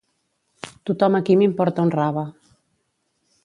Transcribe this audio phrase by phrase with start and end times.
[0.89, 2.27] Tothom aquí m'importa un rave.